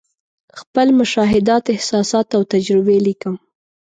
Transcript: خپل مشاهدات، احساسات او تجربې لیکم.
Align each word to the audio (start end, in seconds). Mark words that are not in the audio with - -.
خپل 0.59 0.87
مشاهدات، 0.99 1.63
احساسات 1.75 2.27
او 2.37 2.43
تجربې 2.53 2.97
لیکم. 3.05 3.35